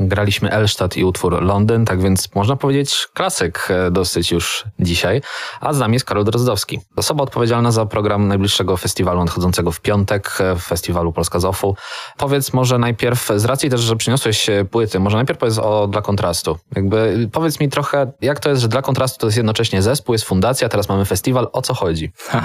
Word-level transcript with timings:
graliśmy 0.00 0.50
Elstadt 0.50 0.96
i 0.96 1.04
utwór 1.04 1.42
Londyn, 1.42 1.84
tak 1.84 2.02
więc 2.02 2.34
można 2.34 2.56
powiedzieć 2.56 3.08
klasyk 3.14 3.68
e, 3.70 3.90
dosyć 3.90 4.30
już 4.30 4.64
dzisiaj. 4.78 5.22
A 5.60 5.72
z 5.72 5.78
nami 5.78 5.94
jest 5.94 6.06
Karol 6.06 6.24
Drozdowski, 6.24 6.80
osoba 6.96 7.22
odpowiedzialna 7.22 7.70
za 7.70 7.86
program 7.86 8.28
najbliższego 8.28 8.76
festiwalu 8.76 9.20
nadchodzącego 9.20 9.72
w 9.72 9.80
piątek, 9.80 10.38
e, 10.40 10.56
festiwalu 10.56 11.12
Polska 11.12 11.40
Zofu. 11.40 11.76
Powiedz 12.16 12.52
może 12.52 12.78
najpierw, 12.78 13.28
z 13.36 13.44
racji 13.44 13.70
też, 13.70 13.80
że 13.80 13.96
przyniosłeś 13.96 14.50
płyty, 14.70 15.00
może 15.00 15.16
najpierw 15.16 15.38
powiedz 15.38 15.58
o 15.58 15.86
Dla 15.86 16.02
Kontrastu. 16.02 16.58
Jakby 16.76 17.28
powiedz 17.32 17.60
mi 17.60 17.68
trochę, 17.68 18.12
jak 18.20 18.40
to 18.40 18.50
jest, 18.50 18.62
że 18.62 18.68
Dla 18.68 18.82
Kontrastu 18.82 19.18
to 19.18 19.26
jest 19.26 19.36
jednocześnie 19.36 19.82
zespół, 19.82 20.12
jest 20.12 20.24
fundacja, 20.24 20.68
teraz 20.68 20.88
mamy 20.88 21.04
festiwal, 21.04 21.48
o 21.52 21.62
co 21.62 21.74
chodzi? 21.74 22.12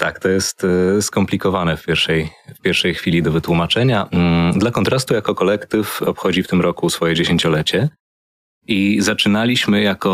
Tak, 0.00 0.18
to 0.18 0.28
jest 0.28 0.64
e, 0.64 1.02
skomplikowane 1.02 1.76
w 1.76 1.84
pierwszej, 1.84 2.30
w 2.54 2.60
pierwszej 2.60 2.94
chwili 2.94 3.22
do 3.22 3.32
wytłumaczenia. 3.32 4.06
Mm, 4.10 4.58
dla 4.58 4.70
kontrastu, 4.70 5.14
jako 5.14 5.34
kolektyw 5.34 6.02
obchodzi 6.02 6.42
w 6.42 6.48
tym 6.48 6.60
roku 6.60 6.90
swoje 6.90 7.14
dziesięciolecie 7.14 7.88
i 8.66 9.00
zaczynaliśmy 9.00 9.82
jako 9.82 10.10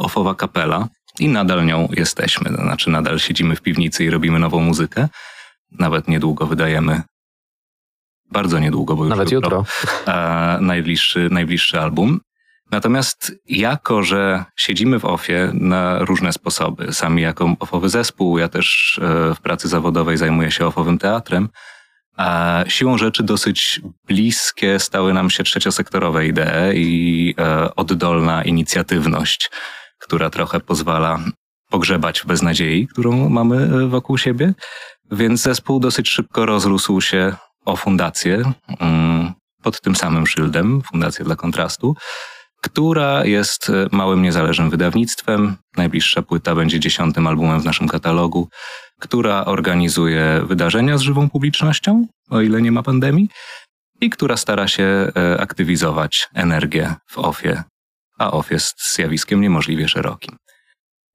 ofowa 0.00 0.34
kapela 0.34 0.88
i 1.20 1.28
nadal 1.28 1.66
nią 1.66 1.88
jesteśmy. 1.92 2.50
To 2.50 2.62
znaczy, 2.62 2.90
nadal 2.90 3.18
siedzimy 3.18 3.56
w 3.56 3.62
piwnicy 3.62 4.04
i 4.04 4.10
robimy 4.10 4.38
nową 4.38 4.60
muzykę. 4.60 5.08
Nawet 5.72 6.08
niedługo 6.08 6.46
wydajemy, 6.46 7.02
bardzo 8.32 8.58
niedługo, 8.58 8.96
bo 8.96 9.04
już 9.04 9.10
Nawet 9.10 9.32
jutro, 9.32 9.56
jutro 9.58 10.60
najbliższy, 10.60 11.28
najbliższy 11.30 11.80
album. 11.80 12.20
Natomiast 12.70 13.32
jako, 13.48 14.02
że 14.02 14.44
siedzimy 14.56 14.98
w 14.98 15.04
OFie 15.04 15.50
na 15.54 15.98
różne 15.98 16.32
sposoby, 16.32 16.92
sami 16.92 17.22
jako 17.22 17.56
ofowy 17.60 17.88
zespół, 17.88 18.38
ja 18.38 18.48
też 18.48 18.98
e, 19.02 19.34
w 19.34 19.40
pracy 19.40 19.68
zawodowej 19.68 20.16
zajmuję 20.16 20.50
się 20.50 20.66
ofowym 20.66 20.98
teatrem, 20.98 21.48
a 22.16 22.64
siłą 22.68 22.98
rzeczy 22.98 23.22
dosyć 23.22 23.80
bliskie 24.06 24.78
stały 24.78 25.12
nam 25.12 25.30
się 25.30 25.44
trzeciosektorowe 25.44 26.26
idee 26.26 26.74
i 26.74 27.34
e, 27.38 27.74
oddolna 27.74 28.44
inicjatywność, 28.44 29.50
która 29.98 30.30
trochę 30.30 30.60
pozwala 30.60 31.18
pogrzebać 31.70 32.24
beznadziei, 32.26 32.88
którą 32.88 33.28
mamy 33.28 33.56
e, 33.56 33.88
wokół 33.88 34.18
siebie. 34.18 34.54
Więc 35.10 35.42
zespół 35.42 35.80
dosyć 35.80 36.08
szybko 36.08 36.46
rozrósł 36.46 37.00
się 37.00 37.36
o 37.64 37.76
fundację 37.76 38.52
mm, 38.80 39.32
pod 39.62 39.80
tym 39.80 39.96
samym 39.96 40.26
szyldem, 40.26 40.82
Fundacja 40.82 41.24
dla 41.24 41.36
Kontrastu 41.36 41.96
która 42.66 43.24
jest 43.24 43.70
e, 43.70 43.86
małym 43.92 44.22
niezależnym 44.22 44.70
wydawnictwem. 44.70 45.56
Najbliższa 45.76 46.22
płyta 46.22 46.54
będzie 46.54 46.80
dziesiątym 46.80 47.26
albumem 47.26 47.60
w 47.60 47.64
naszym 47.64 47.88
katalogu, 47.88 48.48
która 49.00 49.44
organizuje 49.44 50.42
wydarzenia 50.46 50.98
z 50.98 51.00
żywą 51.00 51.30
publicznością, 51.30 52.06
o 52.30 52.40
ile 52.40 52.62
nie 52.62 52.72
ma 52.72 52.82
pandemii, 52.82 53.28
i 54.00 54.10
która 54.10 54.36
stara 54.36 54.68
się 54.68 54.84
e, 54.84 55.40
aktywizować 55.40 56.28
energię 56.34 56.94
w 57.10 57.18
OFie, 57.18 57.62
a 58.18 58.30
OFF 58.30 58.50
jest 58.50 58.94
zjawiskiem 58.94 59.40
niemożliwie 59.40 59.88
szerokim. 59.88 60.36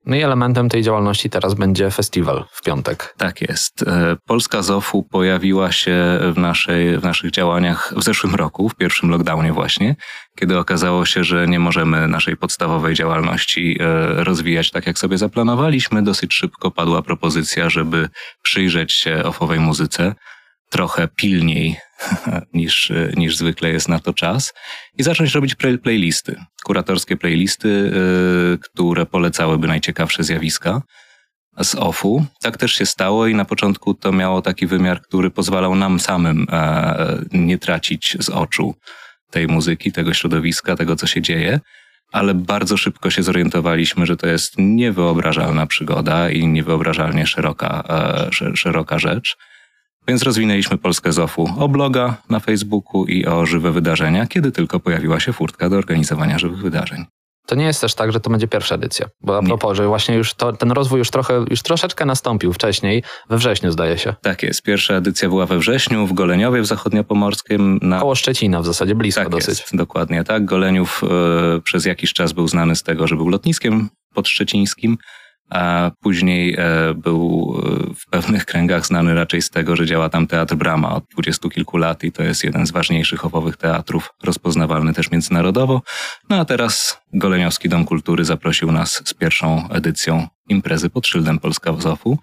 No 0.05 0.15
i 0.15 0.21
elementem 0.21 0.69
tej 0.69 0.83
działalności 0.83 1.29
teraz 1.29 1.53
będzie 1.53 1.91
festiwal 1.91 2.45
w 2.51 2.61
piątek. 2.61 3.13
Tak 3.17 3.41
jest. 3.41 3.83
E, 3.83 4.15
Polska 4.27 4.61
ZOF-u 4.61 5.03
pojawiła 5.03 5.71
się 5.71 6.19
w, 6.33 6.37
naszej, 6.37 6.97
w 6.97 7.03
naszych 7.03 7.31
działaniach 7.31 7.93
w 7.97 8.03
zeszłym 8.03 8.35
roku, 8.35 8.69
w 8.69 8.75
pierwszym 8.75 9.09
lockdownie 9.09 9.53
właśnie, 9.53 9.95
kiedy 10.35 10.57
okazało 10.57 11.05
się, 11.05 11.23
że 11.23 11.47
nie 11.47 11.59
możemy 11.59 12.07
naszej 12.07 12.37
podstawowej 12.37 12.95
działalności 12.95 13.77
e, 13.79 14.23
rozwijać 14.23 14.71
tak, 14.71 14.87
jak 14.87 14.99
sobie 14.99 15.17
zaplanowaliśmy. 15.17 16.03
Dosyć 16.03 16.33
szybko 16.33 16.71
padła 16.71 17.01
propozycja, 17.01 17.69
żeby 17.69 18.09
przyjrzeć 18.41 18.93
się 18.93 19.23
ofowej 19.23 19.59
muzyce 19.59 20.15
trochę 20.71 21.07
pilniej 21.07 21.77
niż, 22.53 22.91
niż 23.17 23.37
zwykle 23.37 23.69
jest 23.69 23.89
na 23.89 23.99
to 23.99 24.13
czas. 24.13 24.53
I 24.97 25.03
zacząć 25.03 25.35
robić 25.35 25.55
play, 25.55 25.77
playlisty, 25.77 26.35
kuratorskie 26.63 27.17
playlisty, 27.17 27.91
yy, 28.49 28.57
które 28.57 29.05
polecałyby 29.05 29.67
najciekawsze 29.67 30.23
zjawiska 30.23 30.81
z 31.59 31.75
OFU. 31.75 32.25
Tak 32.41 32.57
też 32.57 32.73
się 32.73 32.85
stało 32.85 33.27
i 33.27 33.35
na 33.35 33.45
początku 33.45 33.93
to 33.93 34.11
miało 34.11 34.41
taki 34.41 34.67
wymiar, 34.67 35.01
który 35.01 35.31
pozwalał 35.31 35.75
nam 35.75 35.99
samym 35.99 36.47
e, 36.51 37.17
nie 37.31 37.57
tracić 37.57 38.17
z 38.19 38.29
oczu 38.29 38.75
tej 39.29 39.47
muzyki, 39.47 39.91
tego 39.91 40.13
środowiska, 40.13 40.75
tego 40.75 40.95
co 40.95 41.07
się 41.07 41.21
dzieje, 41.21 41.59
ale 42.11 42.33
bardzo 42.33 42.77
szybko 42.77 43.09
się 43.09 43.23
zorientowaliśmy, 43.23 44.05
że 44.05 44.17
to 44.17 44.27
jest 44.27 44.53
niewyobrażalna 44.57 45.67
przygoda 45.67 46.29
i 46.29 46.47
niewyobrażalnie 46.47 47.27
szeroka, 47.27 47.83
e, 48.41 48.55
szeroka 48.55 48.99
rzecz 48.99 49.37
więc 50.07 50.23
rozwinęliśmy 50.23 50.77
Polskę 50.77 51.11
ZOF-u 51.11 51.49
o 51.59 51.67
bloga 51.67 52.17
na 52.29 52.39
Facebooku 52.39 53.05
i 53.05 53.25
o 53.25 53.45
żywe 53.45 53.71
wydarzenia, 53.71 54.27
kiedy 54.27 54.51
tylko 54.51 54.79
pojawiła 54.79 55.19
się 55.19 55.33
furtka 55.33 55.69
do 55.69 55.77
organizowania 55.77 56.39
żywych 56.39 56.59
wydarzeń. 56.59 57.05
To 57.47 57.55
nie 57.55 57.65
jest 57.65 57.81
też 57.81 57.95
tak, 57.95 58.11
że 58.11 58.19
to 58.19 58.29
będzie 58.29 58.47
pierwsza 58.47 58.75
edycja, 58.75 59.05
bo 59.21 59.37
a 59.37 59.41
propos, 59.41 59.77
że 59.77 59.87
właśnie 59.87 60.15
już 60.15 60.33
to, 60.33 60.53
ten 60.53 60.71
rozwój 60.71 60.99
już 60.99 61.09
trochę, 61.09 61.45
już 61.49 61.61
troszeczkę 61.61 62.05
nastąpił 62.05 62.53
wcześniej, 62.53 63.03
we 63.29 63.37
wrześniu 63.37 63.71
zdaje 63.71 63.97
się. 63.97 64.13
Tak 64.21 64.43
jest, 64.43 64.61
pierwsza 64.61 64.93
edycja 64.93 65.29
była 65.29 65.45
we 65.45 65.57
wrześniu 65.57 66.07
w 66.07 66.13
Goleniowie 66.13 66.61
w 66.61 66.65
Zachodniopomorskim. 66.65 67.79
Na... 67.81 67.99
Koło 67.99 68.15
Szczecina 68.15 68.61
w 68.61 68.65
zasadzie, 68.65 68.95
blisko 68.95 69.21
tak 69.21 69.29
dosyć. 69.29 69.59
Jest, 69.59 69.75
dokładnie 69.75 70.23
tak. 70.23 70.45
Goleniów 70.45 71.01
y, 71.57 71.61
przez 71.61 71.85
jakiś 71.85 72.13
czas 72.13 72.33
był 72.33 72.47
znany 72.47 72.75
z 72.75 72.83
tego, 72.83 73.07
że 73.07 73.15
był 73.15 73.29
lotniskiem 73.29 73.89
podszczecińskim, 74.13 74.97
a 75.51 75.91
później 75.99 76.55
e, 76.57 76.93
był 76.93 77.55
e, 77.57 77.93
w 77.93 78.05
pewnych 78.09 78.45
kręgach 78.45 78.85
znany 78.85 79.15
raczej 79.15 79.41
z 79.41 79.49
tego, 79.49 79.75
że 79.75 79.85
działa 79.85 80.09
tam 80.09 80.27
Teatr 80.27 80.55
Brama 80.55 80.95
od 80.95 81.05
dwudziestu 81.05 81.49
kilku 81.49 81.77
lat 81.77 82.03
i 82.03 82.11
to 82.11 82.23
jest 82.23 82.43
jeden 82.43 82.67
z 82.67 82.71
ważniejszych 82.71 83.25
owowych 83.25 83.57
teatrów, 83.57 84.13
rozpoznawalny 84.23 84.93
też 84.93 85.11
międzynarodowo. 85.11 85.81
No 86.29 86.39
a 86.39 86.45
teraz 86.45 87.01
Goleniowski 87.13 87.69
Dom 87.69 87.85
Kultury 87.85 88.25
zaprosił 88.25 88.71
nas 88.71 89.01
z 89.05 89.13
pierwszą 89.13 89.69
edycją 89.69 90.27
imprezy 90.49 90.89
pod 90.89 91.07
szyldem 91.07 91.39
Polska 91.39 91.73
w 91.73 91.81
Zofu. 91.81 92.19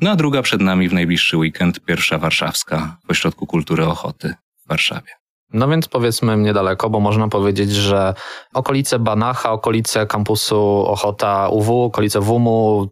No 0.00 0.10
a 0.10 0.16
druga 0.16 0.42
przed 0.42 0.60
nami 0.60 0.88
w 0.88 0.92
najbliższy 0.92 1.36
weekend, 1.36 1.80
pierwsza 1.80 2.18
warszawska 2.18 2.96
w 3.06 3.10
Ośrodku 3.10 3.46
Kultury 3.46 3.86
Ochoty 3.86 4.34
w 4.64 4.68
Warszawie. 4.68 5.25
No 5.52 5.68
więc 5.68 5.88
powiedzmy 5.88 6.36
niedaleko, 6.36 6.90
bo 6.90 7.00
można 7.00 7.28
powiedzieć, 7.28 7.72
że 7.72 8.14
okolice 8.54 8.98
Banacha, 8.98 9.52
okolice 9.52 10.06
kampusu 10.06 10.84
Ochota 10.86 11.48
UW, 11.48 11.84
okolice 11.84 12.20
WUMU, 12.20 12.88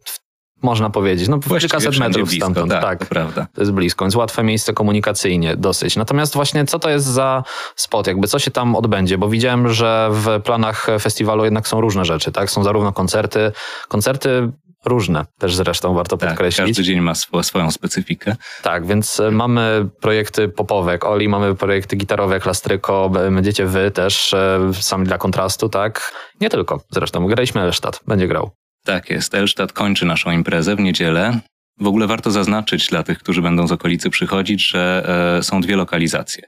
można 0.62 0.90
powiedzieć, 0.90 1.28
no 1.28 1.38
kilkaset 1.38 1.98
metrów 1.98 2.28
blisko, 2.28 2.46
stamtąd. 2.46 2.72
Tak, 2.72 2.82
tak, 2.82 2.98
to 2.98 3.06
prawda. 3.06 3.46
To 3.54 3.60
jest 3.60 3.72
blisko, 3.72 4.04
więc 4.04 4.16
łatwe 4.16 4.42
miejsce 4.42 4.72
komunikacyjnie 4.72 5.56
dosyć. 5.56 5.96
Natomiast 5.96 6.34
właśnie 6.34 6.64
co 6.64 6.78
to 6.78 6.90
jest 6.90 7.06
za 7.06 7.44
spot, 7.76 8.06
jakby 8.06 8.28
co 8.28 8.38
się 8.38 8.50
tam 8.50 8.76
odbędzie, 8.76 9.18
bo 9.18 9.28
widziałem, 9.28 9.68
że 9.68 10.08
w 10.12 10.40
planach 10.44 10.86
festiwalu 11.00 11.44
jednak 11.44 11.68
są 11.68 11.80
różne 11.80 12.04
rzeczy, 12.04 12.32
tak? 12.32 12.50
Są 12.50 12.64
zarówno 12.64 12.92
koncerty, 12.92 13.52
koncerty 13.88 14.52
Różne 14.84 15.24
też 15.38 15.54
zresztą 15.54 15.94
warto 15.94 16.16
tak, 16.16 16.28
podkreślić. 16.28 16.66
Każdy 16.66 16.82
dzień 16.82 17.00
ma 17.00 17.10
sw 17.10 17.42
swoją 17.42 17.70
specyfikę. 17.70 18.36
Tak, 18.62 18.86
więc 18.86 19.20
e, 19.20 19.30
mamy 19.30 19.88
projekty 20.00 20.48
popowe 20.48 20.92
jak 20.92 21.04
Oli, 21.04 21.28
mamy 21.28 21.54
projekty 21.54 21.96
gitarowe 21.96 22.34
jak 22.34 22.46
Lastryko, 22.46 23.10
będziecie 23.10 23.66
wy 23.66 23.90
też, 23.90 24.34
e, 24.34 24.70
sami 24.74 25.06
dla 25.06 25.18
kontrastu, 25.18 25.68
tak? 25.68 26.12
Nie 26.40 26.50
tylko 26.50 26.80
zresztą, 26.90 27.26
graliśmy 27.26 27.60
Elstadt, 27.60 28.00
będzie 28.06 28.28
grał. 28.28 28.50
Tak 28.84 29.10
jest, 29.10 29.34
Elstadt 29.34 29.72
kończy 29.72 30.06
naszą 30.06 30.30
imprezę 30.30 30.76
w 30.76 30.80
niedzielę. 30.80 31.40
W 31.80 31.86
ogóle 31.86 32.06
warto 32.06 32.30
zaznaczyć 32.30 32.88
dla 32.88 33.02
tych, 33.02 33.18
którzy 33.18 33.42
będą 33.42 33.66
z 33.66 33.72
okolicy 33.72 34.10
przychodzić, 34.10 34.68
że 34.68 35.06
e, 35.38 35.42
są 35.42 35.60
dwie 35.60 35.76
lokalizacje. 35.76 36.42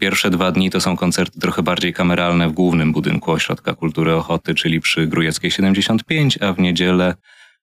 Pierwsze 0.00 0.30
dwa 0.30 0.52
dni 0.52 0.70
to 0.70 0.80
są 0.80 0.96
koncerty 0.96 1.40
trochę 1.40 1.62
bardziej 1.62 1.92
kameralne 1.92 2.48
w 2.48 2.52
głównym 2.52 2.92
budynku 2.92 3.32
Ośrodka 3.32 3.74
Kultury 3.74 4.14
Ochoty, 4.14 4.54
czyli 4.54 4.80
przy 4.80 5.06
Grujeckiej 5.06 5.50
75, 5.50 6.38
a 6.42 6.52
w 6.52 6.58
niedzielę 6.58 7.14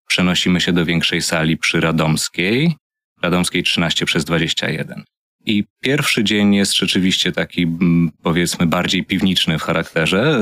przenosimy 0.08 0.62
się 0.62 0.74
do 0.74 0.86
większej 0.86 1.22
sali 1.22 1.58
przy 1.58 1.82
Radomskiej, 1.82 2.76
Radomskiej 3.22 3.64
13 3.64 4.06
przez 4.06 4.26
21. 4.26 5.04
I 5.46 5.64
pierwszy 5.82 6.24
dzień 6.24 6.56
jest 6.56 6.76
rzeczywiście 6.76 7.32
taki, 7.32 7.64
mm, 7.64 8.12
powiedzmy, 8.24 8.66
bardziej 8.66 9.06
piwniczny 9.06 9.60
w 9.60 9.62
charakterze, 9.62 10.40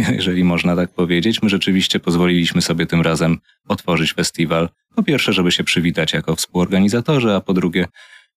e, 0.00 0.12
jeżeli 0.18 0.44
można 0.44 0.76
tak 0.76 0.94
powiedzieć. 0.94 1.42
My 1.42 1.48
rzeczywiście 1.48 2.00
pozwoliliśmy 2.00 2.62
sobie 2.62 2.86
tym 2.86 3.00
razem 3.00 3.38
otworzyć 3.68 4.12
festiwal. 4.12 4.68
Po 4.94 5.02
pierwsze, 5.02 5.32
żeby 5.32 5.52
się 5.52 5.64
przywitać 5.64 6.12
jako 6.12 6.36
współorganizatorzy, 6.36 7.34
a 7.34 7.40
po 7.40 7.54
drugie, 7.54 7.86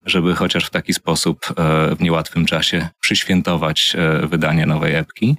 żeby 0.06 0.36
chociaż 0.36 0.66
w 0.66 0.69
taki 0.69 0.94
sposób 0.94 1.40
e, 1.50 1.96
w 1.96 2.01
niełatwym 2.01 2.46
czasie 2.46 2.88
przyświętować 3.01 3.96
e, 3.96 4.28
wydanie 4.28 4.66
nowej 4.66 4.96
epki, 4.96 5.36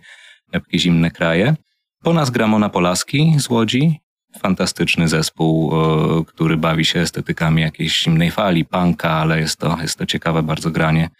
epki 0.52 0.78
Zimne 0.78 1.10
Kraje. 1.10 1.54
Po 2.02 2.12
nas 2.12 2.30
gra 2.30 2.46
Mona 2.46 2.68
Polaski 2.68 3.34
z 3.38 3.50
Łodzi, 3.50 4.01
fantastyczny 4.40 5.08
zespół, 5.08 5.73
e, 5.75 6.25
który 6.25 6.56
bawi 6.56 6.84
się 6.84 7.00
estetykami 7.00 7.62
jakiejś 7.62 7.99
zimnej 7.99 8.31
fali, 8.31 8.64
punka, 8.64 9.11
ale 9.11 9.40
jest 9.40 9.56
to, 9.56 9.79
jest 9.82 9.99
to 9.99 10.06
ciekawe 10.06 10.43
bardzo 10.43 10.70
granie, 10.70 11.11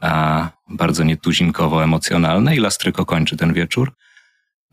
a 0.00 0.48
bardzo 0.68 1.04
nietuzinkowo 1.04 1.84
emocjonalne 1.84 2.56
i 2.56 2.58
Lastryko 2.58 3.06
kończy 3.06 3.36
ten 3.36 3.52
wieczór. 3.52 3.92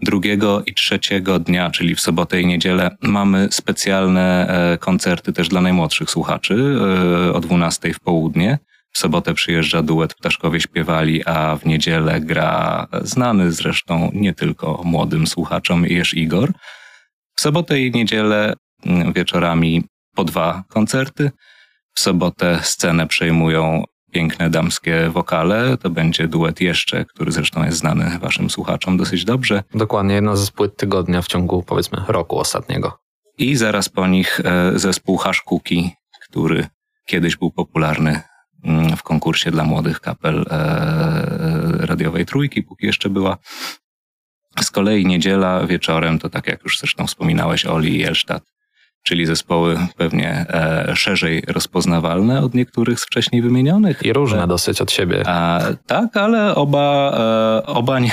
Drugiego 0.02 0.64
i 0.66 0.74
trzeciego 0.74 1.40
dnia, 1.40 1.72
czyli 1.72 1.96
w 1.96 2.00
sobotę 2.00 2.42
i 2.42 2.46
niedzielę, 2.46 2.98
mamy 3.02 3.48
specjalne 3.52 4.48
e, 4.48 4.78
koncerty 4.78 5.34
też 5.34 5.48
dla 5.48 5.62
najmłodszych 5.62 6.10
słuchaczy 6.10 6.80
e, 7.28 7.34
o 7.34 7.40
12 7.40 7.94
w 7.94 8.00
południe. 8.00 8.60
W 8.92 8.98
sobotę 8.98 9.34
przyjeżdża 9.34 9.82
duet 9.82 10.14
Ptaszkowie 10.14 10.60
Śpiewali, 10.60 11.26
a 11.26 11.56
w 11.56 11.66
niedzielę 11.66 12.22
gra 12.22 12.88
znany 13.02 13.52
zresztą 13.52 14.12
nie 14.14 14.34
tylko 14.34 14.82
młodym 14.86 15.28
słuchaczom 15.28 15.86
Jeż 15.86 16.14
Igor. 16.14 16.52
W 17.40 17.42
sobotę 17.42 17.82
i 17.82 17.92
niedzielę 17.92 18.54
mm, 18.86 19.14
wieczorami 19.14 19.84
po 20.16 20.24
dwa 20.24 20.64
koncerty. 20.70 21.32
W 21.94 22.00
sobotę 22.00 22.60
scenę 22.64 23.08
przejmują 23.08 23.84
piękne 24.12 24.50
damskie 24.50 25.10
wokale. 25.10 25.78
To 25.78 25.90
będzie 25.90 26.28
duet 26.28 26.62
jeszcze, 26.62 27.06
który 27.06 27.32
zresztą 27.32 27.66
jest 27.66 27.78
znany 27.78 28.20
waszym 28.20 28.50
słuchaczom 28.50 28.98
dosyć 28.98 29.26
dobrze. 29.26 29.64
Dokładnie, 29.74 30.16
jedna 30.16 30.36
z 30.36 30.52
płyt 30.52 30.78
tygodnia 30.78 31.22
w 31.22 31.28
ciągu 31.28 31.64
powiedzmy 31.64 32.02
roku 32.08 32.40
ostatniego. 32.40 32.98
I 33.38 33.56
zaraz 33.56 33.90
po 33.90 34.08
nich 34.08 34.40
e, 34.44 34.72
zespół 34.80 35.18
Haszkuki, 35.18 35.92
który 36.30 36.68
kiedyś 37.06 37.36
był 37.36 37.52
popularny 37.52 38.22
mm, 38.64 38.98
w 38.98 39.04
konkursie 39.04 39.52
dla 39.52 39.64
młodych 39.64 40.00
kapel 40.00 40.46
e, 40.50 41.86
radiowej 41.86 42.26
trójki, 42.26 42.64
póki 42.64 42.86
jeszcze 42.86 43.10
była. 43.10 43.38
Z 44.62 44.72
kolei 44.72 45.06
niedziela 45.06 45.68
wieczorem, 45.68 46.20
to 46.20 46.30
tak 46.30 46.48
jak 46.48 46.64
już 46.64 46.78
zresztą 46.80 47.08
wspominałeś, 47.08 47.66
Oli 47.66 47.98
i 47.98 48.04
Elstadt, 48.04 48.44
czyli 49.04 49.26
zespoły 49.26 49.80
pewnie 49.98 50.46
e, 50.50 50.96
szerzej 50.96 51.44
rozpoznawalne 51.48 52.42
od 52.42 52.54
niektórych 52.54 53.00
z 53.00 53.06
wcześniej 53.06 53.42
wymienionych. 53.42 54.04
I 54.04 54.14
różne 54.14 54.48
dosyć 54.48 54.82
od 54.82 54.92
siebie. 54.92 55.24
A, 55.28 55.62
tak, 55.88 56.18
ale 56.18 56.56
oba, 56.56 57.12
e, 57.64 57.66
oba 57.66 58.00
nie, 58.00 58.12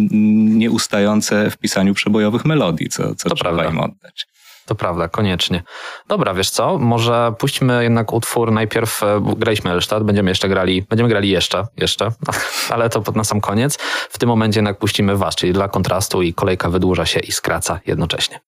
nieustające 0.62 1.50
w 1.50 1.56
pisaniu 1.56 1.94
przebojowych 1.94 2.44
melodii, 2.44 2.88
co, 2.88 3.14
co 3.14 3.28
To 3.28 3.34
trzeba 3.34 3.50
prawda. 3.50 3.70
im 3.72 3.80
oddać. 3.80 4.26
To 4.68 4.74
prawda, 4.74 5.08
koniecznie. 5.08 5.62
Dobra, 6.08 6.34
wiesz 6.34 6.50
co? 6.50 6.78
Może 6.78 7.32
puśćmy 7.38 7.82
jednak 7.82 8.12
utwór 8.12 8.52
najpierw, 8.52 9.02
e, 9.02 9.20
graliśmy 9.36 9.70
Elstadt, 9.70 10.02
będziemy 10.02 10.30
jeszcze 10.30 10.48
grali, 10.48 10.82
będziemy 10.82 11.08
grali 11.08 11.30
jeszcze, 11.30 11.66
jeszcze, 11.76 12.08
ale 12.74 12.90
to 12.90 13.02
pod 13.02 13.16
na 13.16 13.24
sam 13.24 13.40
koniec. 13.40 13.78
W 14.10 14.18
tym 14.18 14.28
momencie 14.28 14.58
jednak 14.58 14.78
puścimy 14.78 15.16
was, 15.16 15.36
czyli 15.36 15.52
dla 15.52 15.68
kontrastu 15.68 16.22
i 16.22 16.34
kolejka 16.34 16.70
wydłuża 16.70 17.06
się 17.06 17.20
i 17.20 17.32
skraca 17.32 17.80
jednocześnie. 17.86 18.40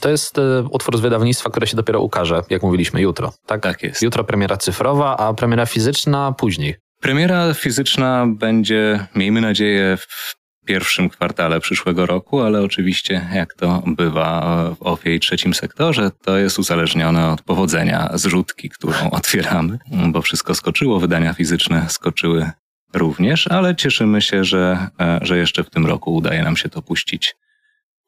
To 0.00 0.10
jest 0.10 0.38
e, 0.38 0.62
utwór 0.70 0.98
z 0.98 1.00
wydawnictwa, 1.00 1.50
które 1.50 1.66
się 1.66 1.76
dopiero 1.76 2.00
ukaże, 2.00 2.42
jak 2.50 2.62
mówiliśmy, 2.62 3.00
jutro. 3.00 3.32
Tak, 3.46 3.62
Tak 3.62 3.82
jest. 3.82 4.02
Jutro 4.02 4.24
premiera 4.24 4.56
cyfrowa, 4.56 5.16
a 5.16 5.34
premiera 5.34 5.66
fizyczna 5.66 6.32
później. 6.32 6.74
Premiera 7.00 7.54
fizyczna 7.54 8.26
będzie, 8.28 9.06
miejmy 9.14 9.40
nadzieję, 9.40 9.96
w 9.96 10.43
pierwszym 10.64 11.08
kwartale 11.08 11.60
przyszłego 11.60 12.06
roku, 12.06 12.40
ale 12.40 12.62
oczywiście, 12.62 13.28
jak 13.34 13.54
to 13.54 13.82
bywa 13.86 14.70
w 14.74 14.82
OFIE 14.82 15.14
i 15.14 15.20
trzecim 15.20 15.54
sektorze, 15.54 16.10
to 16.24 16.38
jest 16.38 16.58
uzależnione 16.58 17.30
od 17.30 17.42
powodzenia 17.42 18.10
zrzutki, 18.14 18.70
którą 18.70 19.10
otwieramy, 19.20 19.78
bo 20.08 20.22
wszystko 20.22 20.54
skoczyło, 20.54 21.00
wydania 21.00 21.34
fizyczne 21.34 21.86
skoczyły 21.88 22.50
również, 22.94 23.48
ale 23.48 23.76
cieszymy 23.76 24.22
się, 24.22 24.44
że, 24.44 24.88
e, 25.00 25.18
że 25.22 25.38
jeszcze 25.38 25.64
w 25.64 25.70
tym 25.70 25.86
roku 25.86 26.14
udaje 26.14 26.42
nam 26.42 26.56
się 26.56 26.68
to 26.68 26.82
puścić 26.82 27.36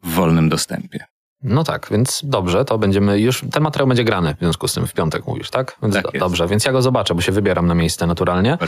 w 0.03 0.11
wolnym 0.11 0.49
dostępie. 0.49 1.16
No 1.49 1.65
tak, 1.65 1.89
więc 1.91 2.21
dobrze, 2.25 2.65
to 2.65 2.79
będziemy 2.79 3.21
już, 3.21 3.45
ten 3.53 3.63
materiał 3.63 3.89
będzie 3.89 4.05
grany 4.05 4.35
w 4.35 4.39
związku 4.39 4.69
z 4.69 4.75
tym 4.75 4.87
w 4.87 4.93
piątek 4.93 5.27
mówisz, 5.27 5.51
tak? 5.51 5.77
Więc 5.83 5.95
Tak 5.95 6.05
do, 6.05 6.19
dobrze, 6.19 6.47
więc 6.47 6.65
ja 6.65 6.73
go 6.73 6.83
zobaczę, 6.83 7.15
bo 7.15 7.21
się 7.21 7.33
wybieram 7.33 7.67
na 7.67 7.75
miejsce 7.75 8.07
naturalnie. 8.07 8.59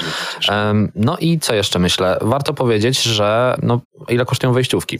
Em, 0.48 0.92
No 0.94 1.16
i 1.18 1.38
co 1.38 1.54
jeszcze 1.54 1.78
myślę? 1.78 2.18
Warto 2.20 2.54
powiedzieć, 2.54 3.02
że 3.02 3.56
no, 3.62 3.80
ile 4.08 4.24
kosztują 4.24 4.52
wejściówki? 4.52 4.98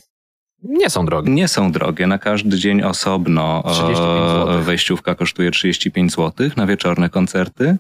Nie 0.63 0.91
są 0.91 1.07
drogie. 1.07 1.33
Nie 1.33 1.49
są 1.49 1.73
drogie. 1.73 2.07
Na 2.07 2.19
każdy 2.19 2.59
dzień 2.59 2.83
osobno 2.83 3.63
35 3.67 4.61
e, 4.61 4.63
wejściówka 4.63 5.15
kosztuje 5.15 5.51
35 5.51 6.13
zł 6.13 6.51
na 6.57 6.67
wieczorne 6.67 7.11
koncerty. 7.11 7.77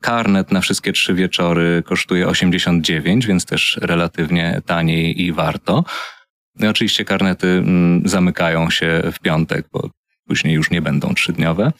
Karnet 0.00 0.52
na 0.52 0.60
wszystkie 0.60 0.92
trzy 0.92 1.14
wieczory 1.14 1.82
kosztuje 1.86 2.28
89, 2.28 3.26
więc 3.26 3.46
też 3.46 3.78
relatywnie 3.82 4.60
taniej 4.66 5.22
i 5.22 5.32
warto. 5.32 5.84
No 6.60 6.70
oczywiście 6.70 7.04
karnety 7.04 7.46
mm, 7.48 8.08
zamykają 8.08 8.70
się 8.70 9.02
w 9.12 9.20
piątek, 9.20 9.66
bo 9.72 9.90
później 10.26 10.54
już 10.54 10.70
nie 10.70 10.82
będą 10.82 11.14
trzydniowe. 11.14 11.72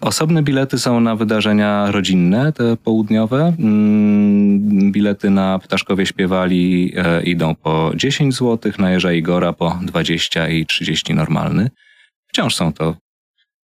Osobne 0.00 0.42
bilety 0.42 0.78
są 0.78 1.00
na 1.00 1.16
wydarzenia 1.16 1.90
rodzinne, 1.90 2.52
te 2.52 2.76
południowe. 2.76 3.54
Mm, 3.58 4.92
Bilety 4.92 5.30
na 5.30 5.58
Ptaszkowie 5.58 6.06
Śpiewali 6.06 6.92
e, 6.96 7.22
idą 7.22 7.54
po 7.54 7.92
10 7.94 8.34
zł, 8.34 8.72
na 8.78 8.90
Jerza 8.90 9.12
Igora 9.12 9.52
po 9.52 9.78
20 9.82 10.48
i 10.48 10.66
30 10.66 11.14
normalny. 11.14 11.70
Wciąż 12.26 12.54
są 12.54 12.72
to 12.72 12.96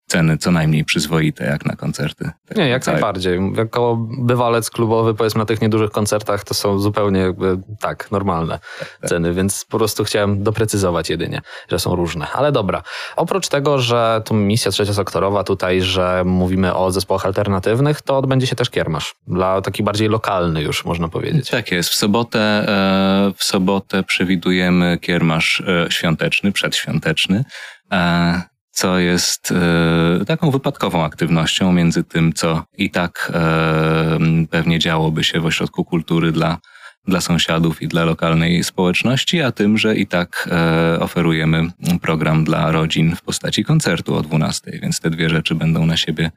ceny 0.07 0.39
co 0.39 0.51
najmniej 0.51 0.85
przyzwoite 0.85 1.45
jak 1.45 1.67
na 1.67 1.77
koncerty. 1.77 2.31
tego 2.49 2.61
Nie, 2.61 2.69
jak 2.69 2.83
rodzaju. 2.83 2.95
najbardziej. 2.95 3.41
Jako 3.57 4.07
bywalec 4.19 4.71
klubowy, 4.71 5.15
powiedzmy 5.15 5.39
na 5.39 5.47
tych 5.47 5.63
niedużych 5.63 5.91
koncertach, 5.91 6.45
to 6.45 6.55
są 6.55 6.79
zupełnie 6.79 7.21
jakby 7.21 7.59
tak, 7.81 8.11
normalne 8.11 8.59
ceny, 9.07 9.35
więc 9.35 9.65
po 9.65 9.79
prostu 9.79 10.05
chciałem 10.05 10.43
doprecyzować 10.43 11.11
jedynie, 11.11 11.41
że 11.69 11.79
są 11.79 11.97
różne. 11.97 12.27
Ale 12.33 12.53
dobra. 12.53 12.83
Oprócz 13.17 13.49
tego, 13.49 13.79
że 13.79 14.23
tu 14.25 14.35
misja 14.35 14.71
trzeciosektorowa 14.71 15.45
tutaj, 15.45 15.83
że 15.83 16.23
mówimy 16.27 16.75
o 16.75 16.93
zespołach 16.93 17.27
alternatywnych, 17.27 18.03
to 18.03 18.19
odbędzie 18.19 18.47
się 18.47 18.57
też 18.57 18.71
kiermasz. 18.71 19.15
Dla 19.27 19.61
taki 19.61 19.83
bardziej 19.83 20.09
lokalny 20.09 20.63
już, 20.63 20.85
można 20.85 21.09
powiedzieć. 21.09 21.51
Tak 21.51 21.73
jest. 21.73 21.91
W 21.91 21.95
sobotę, 21.95 22.41
e, 22.41 23.33
w 23.37 23.45
sobotę 23.45 24.03
przewidujemy 24.03 24.99
kiermasz 25.01 25.63
e, 25.67 25.87
świąteczny, 25.91 26.53
przedświąteczny, 26.53 27.45
e, 27.93 28.43
co 28.77 28.99
jest 28.99 29.53
e, 29.53 30.25
taką 30.25 30.51
wypadkową 30.51 31.05
aktywnością 31.05 31.73
między 31.73 32.05
tym, 32.05 32.33
co 32.33 32.65
i 32.77 32.91
tak 32.91 33.33
e, 33.35 34.19
pewnie 34.51 34.79
działoby 34.79 35.25
się 35.25 35.41
w 35.41 35.47
ośrodku 35.47 35.85
kultury 35.85 36.33
dla, 36.33 36.59
dla 37.07 37.21
sąsiadów 37.21 37.83
i 37.83 37.89
dla 37.89 38.05
lokalnej 38.05 38.65
społeczności, 38.65 39.43
a 39.43 39.53
tym, 39.53 39.79
że 39.79 39.97
i 39.97 40.07
tak 40.07 40.49
e, 40.53 41.01
oferujemy 41.01 41.71
program 42.03 42.45
dla 42.45 42.71
rodzin 42.71 43.17
w 43.17 43.23
postaci 43.23 43.65
koncertu 43.65 44.15
o 44.15 44.23
12, 44.23 44.71
więc 44.83 45.01
te 45.01 45.11
dwie 45.11 45.31
rzeczy 45.31 45.55
będą 45.55 45.87
na 45.87 45.97
siebie 45.97 46.31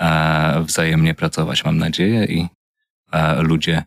e, 0.00 0.62
wzajemnie 0.66 1.14
pracować, 1.14 1.64
mam 1.64 1.78
nadzieję, 1.78 2.24
i 2.24 2.46
e, 3.12 3.42
ludzie 3.42 3.82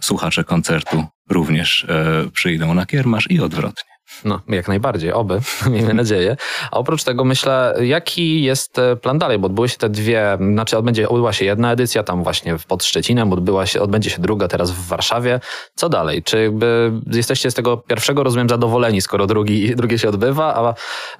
słuchacze 0.00 0.44
koncertu 0.44 1.04
również 1.30 1.86
e, 1.88 2.30
przyjdą 2.32 2.74
na 2.74 2.86
kiermasz 2.86 3.30
i 3.30 3.40
odwrotnie. 3.40 3.89
No, 4.24 4.40
jak 4.48 4.68
najbardziej, 4.68 5.12
oby, 5.12 5.40
miejmy 5.70 5.94
nadzieję. 5.94 6.36
A 6.70 6.76
oprócz 6.76 7.04
tego 7.04 7.24
myślę, 7.24 7.74
jaki 7.82 8.42
jest 8.42 8.78
e, 8.78 8.96
plan 8.96 9.18
dalej, 9.18 9.38
bo 9.38 9.46
odbyły 9.46 9.68
się 9.68 9.76
te 9.76 9.88
dwie, 9.88 10.38
znaczy 10.52 10.78
odbędzie, 10.78 11.08
odbyła 11.08 11.32
się 11.32 11.44
jedna 11.44 11.72
edycja 11.72 12.02
tam 12.02 12.22
właśnie 12.22 12.56
pod 12.68 12.84
Szczecinem, 12.84 13.32
odbyła 13.32 13.66
się, 13.66 13.80
odbędzie 13.80 14.10
się 14.10 14.22
druga 14.22 14.48
teraz 14.48 14.70
w 14.70 14.86
Warszawie. 14.86 15.40
Co 15.74 15.88
dalej? 15.88 16.22
Czy 16.22 16.42
jakby 16.42 16.92
jesteście 17.06 17.50
z 17.50 17.54
tego 17.54 17.76
pierwszego, 17.76 18.22
rozumiem, 18.22 18.48
zadowoleni, 18.48 19.00
skoro 19.00 19.26
drugi, 19.26 19.70
drugie 19.76 19.98
się 19.98 20.08
odbywa, 20.08 20.54
a 20.54 20.74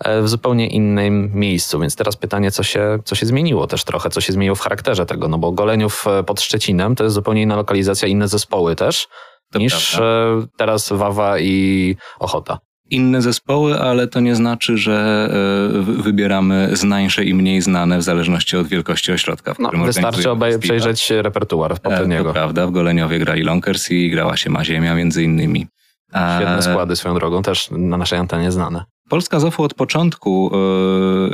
e, 0.08 0.22
w 0.22 0.28
zupełnie 0.28 0.66
innym 0.66 1.30
miejscu? 1.34 1.80
Więc 1.80 1.96
teraz 1.96 2.16
pytanie, 2.16 2.50
co 2.50 2.62
się, 2.62 2.98
co 3.04 3.14
się 3.14 3.26
zmieniło 3.26 3.66
też 3.66 3.84
trochę, 3.84 4.10
co 4.10 4.20
się 4.20 4.32
zmieniło 4.32 4.56
w 4.56 4.60
charakterze 4.60 5.06
tego, 5.06 5.28
no 5.28 5.38
bo 5.38 5.52
Goleniów 5.52 6.04
e, 6.06 6.22
pod 6.24 6.40
Szczecinem 6.40 6.96
to 6.96 7.04
jest 7.04 7.14
zupełnie 7.14 7.42
inna 7.42 7.56
lokalizacja, 7.56 8.08
inne 8.08 8.28
zespoły 8.28 8.76
też, 8.76 9.08
To 9.52 9.58
niż 9.58 9.90
prawda. 9.96 10.46
teraz 10.56 10.92
Wawa 10.92 11.38
i 11.38 11.96
Ochota. 12.18 12.58
Inne 12.90 13.22
zespoły, 13.22 13.78
ale 13.80 14.08
to 14.08 14.20
nie 14.20 14.34
znaczy, 14.34 14.78
że 14.78 15.28
e, 15.74 15.82
wy- 15.82 16.02
wybieramy 16.02 16.68
znańsze 16.72 17.24
i 17.24 17.34
mniej 17.34 17.60
znane 17.62 17.98
w 17.98 18.02
zależności 18.02 18.56
od 18.56 18.66
wielkości 18.66 19.12
ośrodka, 19.12 19.54
w 19.54 19.58
No, 19.58 19.68
którym 19.68 19.86
wystarczy 19.86 20.30
obej- 20.30 20.58
przejrzeć 20.58 21.10
repertuar 21.10 21.72
E, 21.72 21.74
To 21.74 21.80
poprzedniego. 21.80 22.32
prawda, 22.32 22.66
w 22.66 22.70
Goleniowie 22.70 23.18
grali 23.18 23.42
Lonkers 23.42 23.90
i 23.90 24.10
grała 24.10 24.36
się 24.36 24.50
Maziemia 24.50 24.94
między 24.94 25.22
innymi. 25.24 25.66
E, 26.14 26.36
Świetne 26.36 26.62
składy 26.62 26.96
swoją 26.96 27.14
drogą, 27.14 27.42
też 27.42 27.68
na 27.70 27.96
naszej 27.96 28.18
antenie 28.18 28.52
znane. 28.52 28.84
Polska 29.08 29.40
ZOFU 29.40 29.62
od 29.62 29.74
początku, 29.74 30.50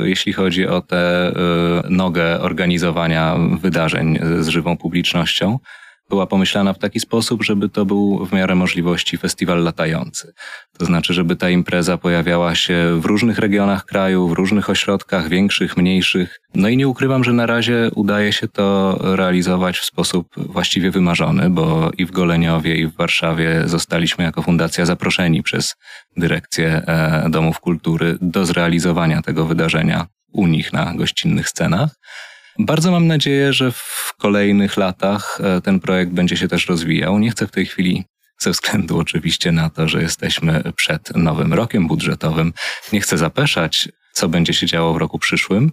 jeśli 0.03 0.33
chodzi 0.33 0.67
o 0.67 0.81
tę 0.81 1.31
nogę 1.89 2.41
organizowania 2.41 3.35
wydarzeń 3.61 4.19
z 4.39 4.47
żywą 4.47 4.77
publicznością, 4.77 5.59
była 6.09 6.27
pomyślana 6.27 6.73
w 6.73 6.79
taki 6.79 6.99
sposób, 6.99 7.43
żeby 7.43 7.69
to 7.69 7.85
był 7.85 8.25
w 8.25 8.33
miarę 8.33 8.55
możliwości 8.55 9.17
festiwal 9.17 9.63
latający. 9.63 10.33
To 10.77 10.85
znaczy, 10.85 11.13
żeby 11.13 11.35
ta 11.35 11.49
impreza 11.49 11.97
pojawiała 11.97 12.55
się 12.55 12.99
w 13.01 13.05
różnych 13.05 13.39
regionach 13.39 13.85
kraju, 13.85 14.27
w 14.27 14.31
różnych 14.31 14.69
ośrodkach, 14.69 15.29
większych, 15.29 15.77
mniejszych. 15.77 16.39
No 16.55 16.69
i 16.69 16.77
nie 16.77 16.87
ukrywam, 16.87 17.23
że 17.23 17.33
na 17.33 17.45
razie 17.45 17.89
udaje 17.95 18.33
się 18.33 18.47
to 18.47 18.97
realizować 19.01 19.79
w 19.79 19.85
sposób 19.85 20.27
właściwie 20.35 20.91
wymarzony, 20.91 21.49
bo 21.49 21.91
i 21.97 22.05
w 22.05 22.11
Goleniowie, 22.11 22.75
i 22.75 22.87
w 22.87 22.95
Warszawie 22.95 23.61
zostaliśmy 23.65 24.23
jako 24.23 24.41
fundacja 24.41 24.85
zaproszeni 24.85 25.43
przez 25.43 25.75
dyrekcję 26.17 26.67
e, 26.67 27.29
Domów 27.29 27.59
Kultury 27.59 28.17
do 28.21 28.45
zrealizowania 28.45 29.21
tego 29.21 29.45
wydarzenia 29.45 30.05
u 30.31 30.47
nich 30.47 30.73
na 30.73 30.93
gościnnych 30.95 31.49
scenach. 31.49 31.89
Bardzo 32.59 32.91
mam 32.91 33.07
nadzieję, 33.07 33.53
że 33.53 33.71
w 33.71 34.13
kolejnych 34.17 34.77
latach 34.77 35.39
e, 35.43 35.61
ten 35.61 35.79
projekt 35.79 36.11
będzie 36.11 36.37
się 36.37 36.47
też 36.47 36.67
rozwijał. 36.67 37.19
Nie 37.19 37.31
chcę 37.31 37.47
w 37.47 37.51
tej 37.51 37.65
chwili, 37.65 38.05
ze 38.39 38.51
względu 38.51 38.99
oczywiście 38.99 39.51
na 39.51 39.69
to, 39.69 39.87
że 39.87 40.01
jesteśmy 40.01 40.63
przed 40.75 41.15
nowym 41.15 41.53
rokiem 41.53 41.87
budżetowym, 41.87 42.53
nie 42.93 43.01
chcę 43.01 43.17
zapeszać, 43.17 43.89
co 44.13 44.29
będzie 44.29 44.53
się 44.53 44.67
działo 44.67 44.93
w 44.93 44.97
roku 44.97 45.19
przyszłym, 45.19 45.71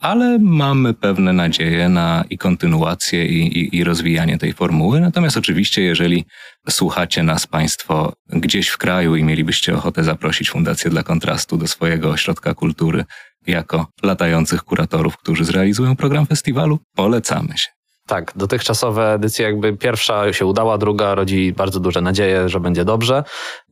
ale 0.00 0.38
mamy 0.38 0.94
pewne 0.94 1.32
nadzieje 1.32 1.88
na 1.88 2.24
i 2.30 2.38
kontynuację 2.38 3.26
i, 3.26 3.58
i, 3.58 3.76
i, 3.76 3.84
rozwijanie 3.84 4.38
tej 4.38 4.52
formuły. 4.52 5.00
Natomiast 5.00 5.36
oczywiście, 5.36 5.82
jeżeli 5.82 6.24
słuchacie 6.70 7.22
nas 7.22 7.46
Państwo 7.46 8.12
gdzieś 8.28 8.68
w 8.68 8.78
kraju 8.78 9.16
i 9.16 9.24
mielibyście 9.24 9.74
ochotę 9.74 10.04
zaprosić 10.04 10.50
Fundację 10.50 10.90
dla 10.90 11.02
Kontrastu 11.02 11.56
do 11.56 11.66
swojego 11.66 12.10
ośrodka 12.10 12.54
kultury 12.54 13.04
jako 13.46 13.86
latających 14.02 14.62
kuratorów, 14.62 15.16
którzy 15.16 15.44
zrealizują 15.44 15.96
program 15.96 16.26
festiwalu, 16.26 16.78
polecamy 16.94 17.58
się. 17.58 17.68
Tak, 18.06 18.32
dotychczasowe 18.36 19.12
edycje 19.12 19.46
jakby 19.46 19.76
pierwsza 19.76 20.32
się 20.32 20.46
udała, 20.46 20.78
druga 20.78 21.14
rodzi 21.14 21.52
bardzo 21.52 21.80
duże 21.80 22.00
nadzieje, 22.00 22.48
że 22.48 22.60
będzie 22.60 22.84
dobrze, 22.84 23.24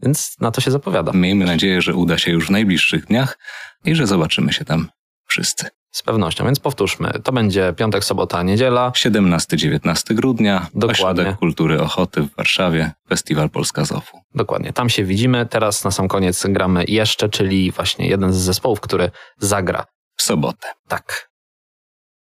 więc 0.03 0.37
na 0.41 0.51
to 0.51 0.61
się 0.61 0.71
zapowiada. 0.71 1.13
Miejmy 1.13 1.45
nadzieję, 1.45 1.83
że 1.83 1.95
uda 1.95 2.19
się 2.19 2.33
już 2.33 2.47
w 2.47 2.51
najbliższych 2.51 3.07
dniach 3.07 3.39
i 3.85 3.95
że 3.95 4.07
zobaczymy 4.07 4.53
się 4.53 4.65
tam 4.65 4.89
wszyscy. 5.27 5.69
Z 5.95 6.03
pewnością, 6.03 6.45
więc 6.45 6.61
powtórzmy. 6.61 7.13
To 7.25 7.33
będzie 7.33 7.73
piątek, 7.77 8.05
sobota, 8.05 8.43
niedziela. 8.43 8.91
17-19 8.91 10.15
grudnia. 10.15 10.67
Dokładnie. 10.75 10.93
Ośrodek 10.93 11.37
Kultury 11.37 11.81
Ochoty 11.81 12.23
w 12.23 12.37
Warszawie. 12.37 12.91
Festiwal 13.09 13.51
Polska 13.51 13.85
Zofu. 13.85 14.21
Dokładnie. 14.35 14.73
Tam 14.73 14.89
się 14.89 15.05
widzimy. 15.05 15.47
Teraz 15.47 15.85
na 15.85 15.91
sam 15.91 16.09
koniec 16.09 16.47
gramy 16.47 16.85
jeszcze, 16.89 17.29
czyli 17.29 17.71
właśnie 17.71 18.09
jeden 18.09 18.33
z 18.33 18.37
zespołów, 18.37 18.81
który 18.81 19.11
zagra. 19.39 19.85
W 20.17 20.23
sobotę. 20.23 20.69
Tak. 20.89 21.29